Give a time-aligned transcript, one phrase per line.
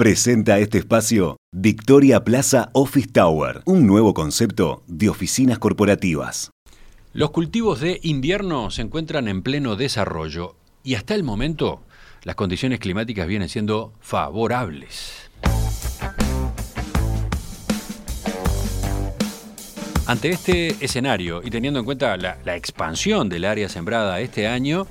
[0.00, 6.50] Presenta este espacio Victoria Plaza Office Tower, un nuevo concepto de oficinas corporativas.
[7.12, 11.82] Los cultivos de invierno se encuentran en pleno desarrollo y hasta el momento
[12.22, 15.30] las condiciones climáticas vienen siendo favorables.
[20.06, 24.86] Ante este escenario y teniendo en cuenta la, expansión del área sembrada este año,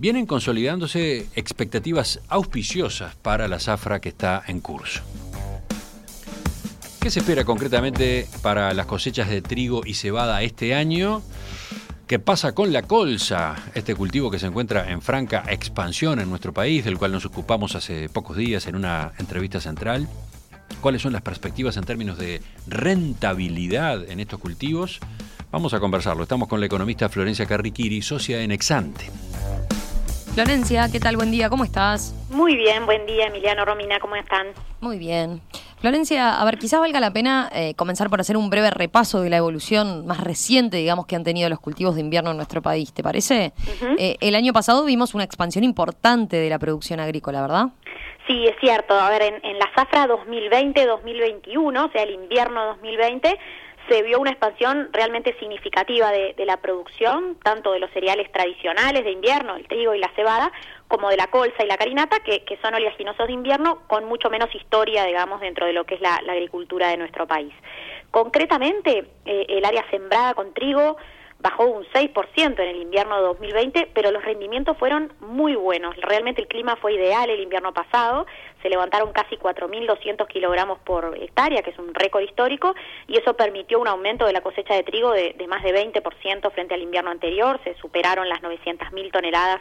[0.00, 5.02] vienen consolidándose expectativas auspiciosas para la zafra que está en curso.
[6.98, 11.22] ¿Qué se espera concretamente para las cosechas de trigo y cebada este año?
[12.06, 16.54] ¿Qué pasa con la colza, este cultivo que se encuentra en franca expansión en nuestro
[16.54, 20.08] país, del cual nos ocupamos hace pocos días en una entrevista central?
[20.80, 24.98] ¿Cuáles son las perspectivas en términos de rentabilidad en estos cultivos?
[25.52, 26.22] Vamos a conversarlo.
[26.22, 29.10] Estamos con la economista Florencia Carriquiri, socia en Exante.
[30.34, 31.16] Florencia, ¿qué tal?
[31.16, 32.14] Buen día, ¿cómo estás?
[32.30, 34.46] Muy bien, buen día, Emiliano Romina, ¿cómo están?
[34.80, 35.40] Muy bien.
[35.80, 39.30] Florencia, a ver, quizás valga la pena eh, comenzar por hacer un breve repaso de
[39.30, 42.92] la evolución más reciente, digamos, que han tenido los cultivos de invierno en nuestro país,
[42.92, 43.52] ¿te parece?
[43.98, 47.66] Eh, el año pasado vimos una expansión importante de la producción agrícola, ¿verdad?
[48.26, 48.94] Sí, es cierto.
[48.94, 53.36] A ver, en, en la zafra 2020-2021, o sea, el invierno 2020,
[53.90, 59.10] se vio una expansión realmente significativa de, la producción, tanto de los cereales tradicionales de
[59.10, 60.52] invierno, el trigo y la cebada,
[60.86, 64.54] como de la colza y la carinata, que, son oleaginosos de invierno con mucho menos
[64.54, 67.52] historia, digamos, dentro de lo que es la, agricultura de nuestro país.
[68.12, 70.96] Concretamente, eh, el área sembrada con trigo
[71.40, 75.96] bajó un 6% en el invierno de 2020, pero los rendimientos fueron muy buenos.
[75.96, 78.26] Realmente el clima fue ideal el invierno pasado,
[78.62, 82.74] se levantaron casi 4.200 kilogramos por hectárea, que es un récord histórico,
[83.06, 86.74] y eso permitió un aumento de la cosecha de trigo de, más de 20% frente
[86.74, 89.60] al invierno anterior, se superaron las 900.000 toneladas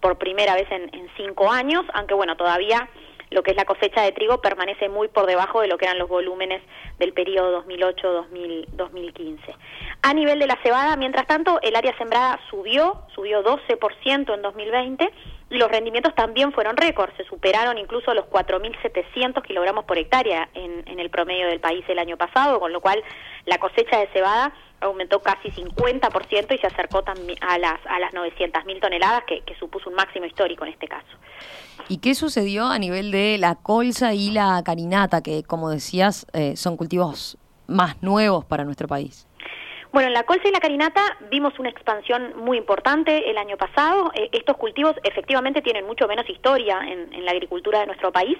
[0.00, 2.88] por primera vez en, en cinco años, aunque bueno, todavía
[3.34, 5.98] lo que es la cosecha de trigo permanece muy por debajo de lo que eran
[5.98, 6.62] los volúmenes
[6.98, 9.38] del periodo 2008-2015.
[10.02, 15.10] A nivel de la cebada, mientras tanto, el área sembrada subió, subió 12% en 2020
[15.50, 20.98] los rendimientos también fueron récord, se superaron incluso los 4.700 kilogramos por hectárea en, en
[20.98, 23.02] el promedio del país el año pasado, con lo cual
[23.44, 24.52] la cosecha de cebada
[24.84, 29.88] aumentó casi 50% y se acercó también a las, a las 900.000 toneladas, que, supuso
[29.88, 31.06] un máximo histórico en este caso.
[31.88, 36.56] ¿Y qué sucedió a nivel de la colza y la carinata, que como decías eh,
[36.56, 39.26] son cultivos más nuevos para nuestro país?
[39.94, 44.10] Bueno, en la colza y la carinata vimos una expansión muy importante el año pasado.
[44.16, 48.36] Eh, estos cultivos efectivamente tienen mucho menos historia en, la agricultura de nuestro país,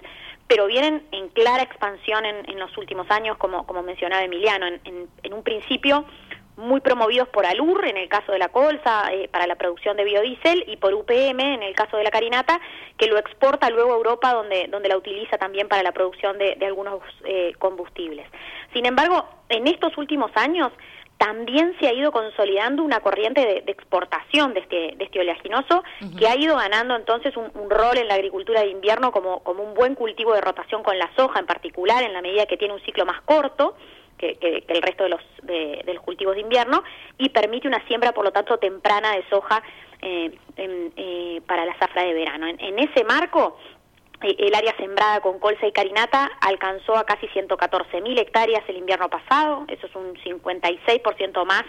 [0.48, 4.66] pero vienen en clara expansión en, los últimos años, como, como mencionaba Emiliano.
[4.66, 6.04] En, en un principio
[6.56, 10.04] muy promovidos por ALUR en el caso de la colza eh, para la producción de
[10.04, 12.60] biodiesel y por UPM en el caso de la carinata
[12.96, 16.56] que lo exporta luego a Europa donde, donde la utiliza también para la producción de,
[16.64, 18.26] algunos eh, combustibles.
[18.72, 20.70] Sin embargo, en estos últimos años
[21.18, 25.82] también se ha ido consolidando una corriente de, exportación de este, de este oleaginoso
[26.18, 29.62] que ha ido ganando entonces un, un, rol en la agricultura de invierno como, como
[29.62, 32.74] un buen cultivo de rotación con la soja en particular en la medida que tiene
[32.74, 33.76] un ciclo más corto
[34.18, 36.82] que, el resto de los, de, los cultivos de invierno
[37.18, 39.62] y permite una siembra, por lo tanto, temprana de soja
[40.02, 42.46] eh, eh, para la zafra de verano.
[42.46, 43.58] En, ese marco,
[44.30, 49.64] el área sembrada con colza y carinata alcanzó a casi 114.000 hectáreas el invierno pasado,
[49.68, 51.64] eso es un 56% más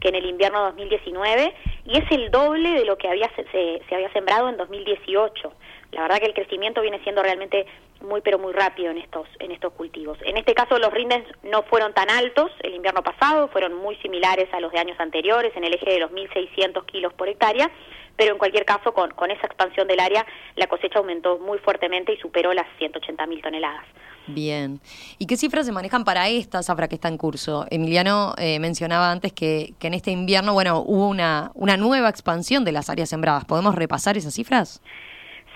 [0.00, 3.94] que en el invierno 2019 y es el doble de lo que había se, se
[3.94, 5.52] había sembrado en 2018.
[5.92, 7.66] La verdad que el crecimiento viene siendo realmente
[8.00, 10.18] muy pero muy rápido en estos en estos cultivos.
[10.24, 14.48] En este caso los rindes no fueron tan altos el invierno pasado, fueron muy similares
[14.52, 17.70] a los de años anteriores en el eje de los 1.600 kilos por hectárea,
[18.20, 22.18] pero en cualquier caso con, esa expansión del área la cosecha aumentó muy fuertemente y
[22.18, 23.86] superó las 180.000 toneladas.
[24.26, 24.78] Bien.
[25.18, 27.64] ¿Y qué cifras se manejan para esta zafra que está en curso?
[27.70, 32.62] Emiliano eh, mencionaba antes que, que en este invierno, bueno, hubo una, una nueva expansión
[32.62, 33.46] de las áreas sembradas.
[33.46, 34.82] ¿Podemos repasar esas cifras?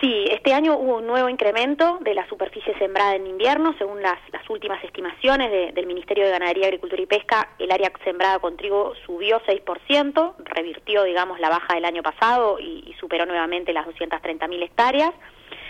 [0.04, 4.18] Sí, este año hubo un nuevo incremento de la superficie sembrada en invierno, según las,
[4.50, 9.40] últimas estimaciones del Ministerio de Ganadería, Agricultura y Pesca, el área sembrada con trigo subió
[9.40, 15.12] 6%, revirtió, digamos, la baja del año pasado y, superó nuevamente las 230.000 hectáreas.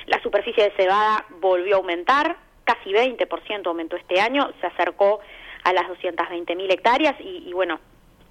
[0.07, 5.21] La superficie de cebada volvió a aumentar, casi 20% aumentó este año, se acercó
[5.63, 7.79] a las 220.000 hectáreas y bueno,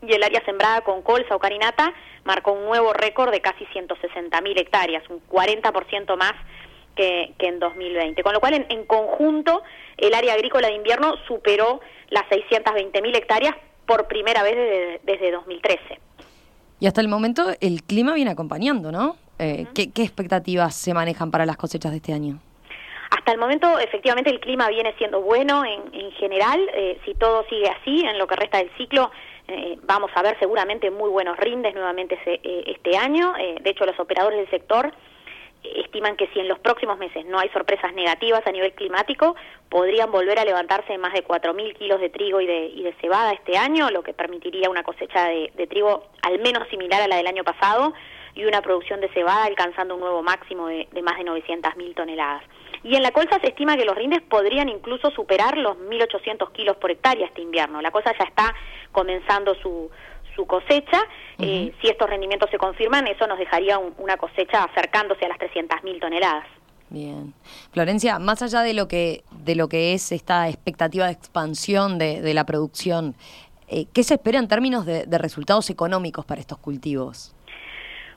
[0.08, 4.60] y el área sembrada con colza o carinata marcó un nuevo récord de casi 160.000
[4.60, 6.34] hectáreas, un 40% más
[6.96, 8.22] que, que, en 2020.
[8.24, 9.64] Con lo cual, en, conjunto,
[9.98, 13.56] el área agrícola de invierno superó las 620.000 hectáreas
[13.86, 16.00] por primera vez desde, desde, 2013.
[16.80, 19.18] Y hasta el momento el clima viene acompañando, ¿no?
[19.40, 22.40] Eh, ¿qué, ¿Qué expectativas se manejan para las cosechas de este año?
[23.10, 26.60] Hasta el momento, efectivamente, el clima viene siendo bueno en, en general.
[26.74, 29.12] Eh, si todo sigue así, en lo que resta del ciclo,
[29.48, 33.34] eh, vamos a ver seguramente muy buenos rindes nuevamente eh, este año.
[33.34, 34.94] de hecho, los operadores del sector
[35.64, 39.36] estiman que si en los próximos meses no hay sorpresas negativas a nivel climático,
[39.70, 43.32] podrían volver a levantarse más de 4.000 kilos de trigo y de, y de, cebada
[43.32, 47.18] este año, lo que permitiría una cosecha de, de, trigo al menos similar a la
[47.18, 47.94] del año pasado
[48.36, 52.44] y una producción de cebada alcanzando un nuevo máximo de, de más de 900.000 toneladas.
[52.84, 56.76] Y en la colza se estima que los rindes podrían incluso superar los 1.800 kilos
[56.78, 57.82] por hectárea este invierno.
[57.82, 58.54] La cosa ya está
[58.92, 59.90] comenzando su,
[60.36, 61.02] su cosecha.
[61.40, 65.38] eh, si estos rendimientos se confirman, eso nos dejaría un, una cosecha acercándose a las
[65.38, 66.46] 300.000 toneladas.
[66.90, 67.34] Bien.
[67.72, 72.22] Florencia, más allá de lo que, de lo que es esta expectativa de expansión de,
[72.22, 73.16] de la producción,
[73.68, 77.34] eh, ¿qué se espera en términos de, de resultados económicos para estos cultivos?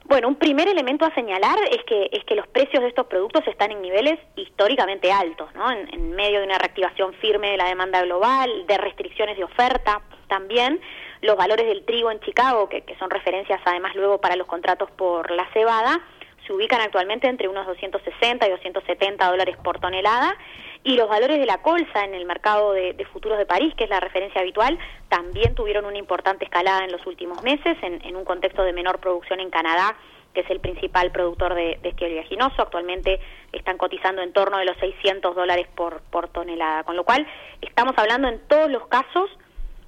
[0.09, 3.45] Bueno, un primer elemento a señalar es que, es que los precios de estos productos
[3.49, 5.69] están en niveles históricamente altos, ¿no?
[5.69, 10.01] En, en, medio de una reactivación firme de la demanda global, de restricciones de oferta
[10.29, 10.81] también.
[11.23, 14.91] Los valores del trigo en Chicago, que, que son referencias además luego para los contratos
[14.93, 16.01] por la cebada,
[16.47, 20.37] se ubican actualmente entre unos 260 y 270 dólares por tonelada
[20.85, 23.91] y los valores de la colza en el mercado de, futuros de París, que es
[23.91, 24.79] la referencia habitual,
[25.09, 29.41] también tuvieron una importante escalada en los últimos meses en, un contexto de menor producción
[29.41, 29.97] en Canadá,
[30.33, 32.63] que es el principal productor de, de este oleaginoso.
[32.63, 33.19] Actualmente
[33.53, 37.27] están cotizando en torno de los 600 dólares por, por tonelada, con lo cual
[37.63, 39.29] estamos hablando en todos los casos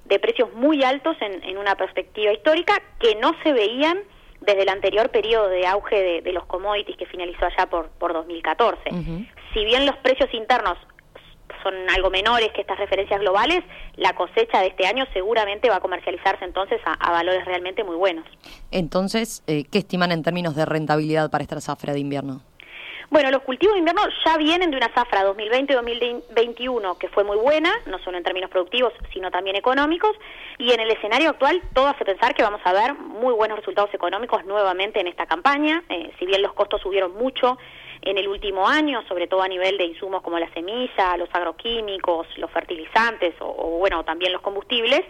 [0.03, 3.99] de precios muy altos en una perspectiva histórica que no se veían
[4.41, 8.13] desde el anterior periodo de auge de, de los commodities que finalizó allá por, por
[8.13, 8.81] 2014.
[8.91, 9.29] Uh -huh.
[9.53, 10.77] Si bien los precios internos
[11.63, 13.63] son algo menores que estas referencias globales,
[13.95, 17.95] la cosecha de este año seguramente va a comercializarse entonces a, a valores realmente muy
[17.95, 18.25] buenos.
[18.71, 22.41] Entonces, eh, ¿qué estiman en términos de rentabilidad para esta zafra de invierno?
[23.11, 27.71] Bueno, los cultivos de invierno ya vienen de una zafra 2020-2021 que fue muy buena,
[27.87, 30.11] no solo en términos productivos, sino también económicos,
[30.59, 33.91] y en el escenario actual todo hace pensar que vamos a ver muy buenos resultados
[33.95, 37.57] económicos nuevamente en esta campaña, eh, si bien los costos subieron mucho
[38.01, 42.27] en el último año, sobre todo a nivel de insumos como la semilla, los agroquímicos,
[42.37, 45.01] los fertilizantes o, bueno, también los combustibles,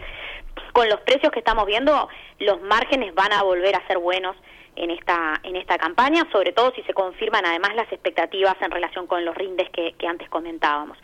[0.72, 2.08] con los precios que estamos viendo,
[2.38, 4.36] los márgenes van a volver a ser buenos
[4.76, 9.06] en esta en esta campaña, sobre todo si se confirman además las expectativas en relación
[9.06, 10.96] con los rindes que, que antes comentábamos.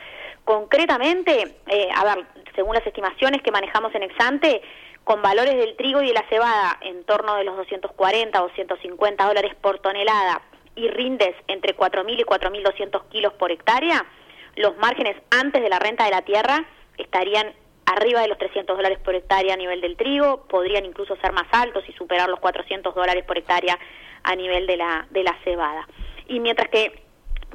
[0.45, 2.25] Concretamente, eh, a ver,
[2.55, 4.63] según las estimaciones que manejamos en Exante,
[5.03, 9.25] con valores del trigo y de la cebada en torno de los 240 o 250
[9.25, 10.43] dólares por tonelada
[10.77, 14.07] y rindes entre 4.000 y 4.200 kilos por hectárea,
[14.55, 16.65] los márgenes antes de la renta de la tierra
[16.97, 17.53] estarían
[17.87, 21.47] arriba de los 300 dólares por hectárea a nivel del trigo, podrían incluso ser más
[21.53, 23.79] altos y superar los 400 dólares por hectárea
[24.23, 25.87] a nivel de la, de la cebada.
[26.27, 27.03] Y mientras que,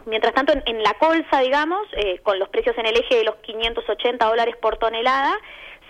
[0.05, 3.25] mientras tanto, en, en la colza, digamos, eh, con los precios en el eje de
[3.25, 5.37] los 580 dólares por tonelada,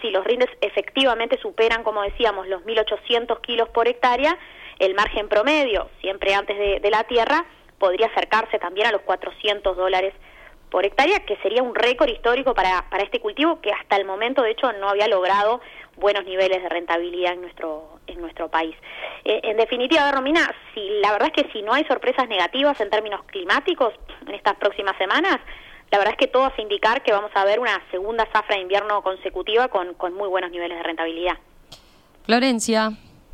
[0.01, 4.37] si los rindes efectivamente superan, como decíamos, los 1.800 kilos por hectárea,
[4.81, 7.45] el margen promedio, siempre antes de, de la tierra,
[7.77, 10.13] podría acercarse también a los 400 dólares
[10.71, 14.41] por hectárea, que sería un récord histórico para, para este cultivo que hasta el momento,
[14.41, 15.61] de hecho, no había logrado
[15.97, 18.75] buenos niveles de rentabilidad en nuestro en nuestro país.
[19.23, 22.89] Eh, en definitiva, Romina, si la verdad es que si no hay sorpresas negativas en
[22.89, 23.93] términos climáticos
[24.25, 25.37] en estas próximas semanas,
[25.91, 28.63] la verdad es que todo hace indicar que vamos a ver una segunda zafra de
[28.63, 31.37] invierno consecutiva con, con muy buenos niveles de rentabilidad.
[32.25, 32.91] Florencia,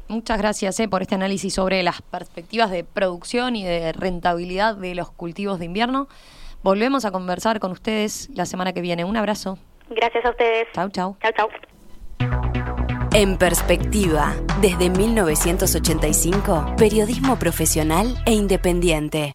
[0.07, 4.95] muchas gracias eh, por este análisis sobre las perspectivas de producción y de rentabilidad de
[4.95, 6.07] los cultivos de invierno.
[6.63, 9.05] Volvemos a conversar con ustedes la semana que viene.
[9.05, 9.57] Un abrazo.
[9.89, 10.67] Gracias a ustedes.
[10.73, 11.17] Chau, chau.
[11.21, 11.49] Chau, chau.
[13.13, 19.33] En perspectiva, desde 1985, periodismo profesional e independiente.